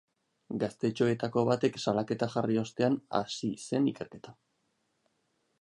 [0.61, 4.39] Gaztetxoetako batek salaketa jarri ostean hasi zen ikerketa.